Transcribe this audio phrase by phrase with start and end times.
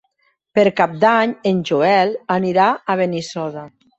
[0.59, 3.67] Per Cap d'Any en Joel anirà a Benissoda.